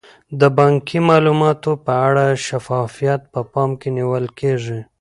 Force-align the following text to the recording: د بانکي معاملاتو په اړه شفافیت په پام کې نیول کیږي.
د 0.39 0.41
بانکي 0.57 0.99
معاملاتو 1.07 1.71
په 1.85 1.93
اړه 2.07 2.25
شفافیت 2.47 3.21
په 3.33 3.41
پام 3.53 3.69
کې 3.79 3.89
نیول 3.97 4.25
کیږي. 4.39 4.79